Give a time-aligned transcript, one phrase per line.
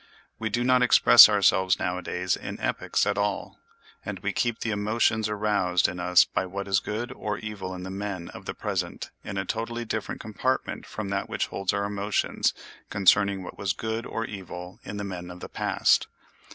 [0.39, 3.59] We do not express ourselves nowadays in epics at all;
[4.03, 7.83] and we keep the emotions aroused in us by what is good or evil in
[7.83, 11.85] the men of the present in a totally different compartment from that which holds our
[11.85, 12.55] emotions
[12.89, 16.07] concerning what was good or evil in the men of the past.